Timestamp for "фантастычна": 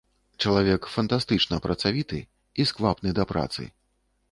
0.93-1.59